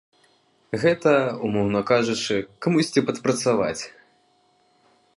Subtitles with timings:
[0.83, 1.11] Гэта,
[1.49, 2.35] умоўна кажучы,
[2.67, 3.79] камусьці падпрацаваць.